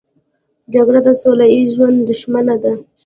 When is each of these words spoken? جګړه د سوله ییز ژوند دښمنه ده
جګړه 0.73 0.99
د 1.05 1.07
سوله 1.21 1.45
ییز 1.53 1.69
ژوند 1.75 1.97
دښمنه 2.09 2.55
ده 2.63 2.73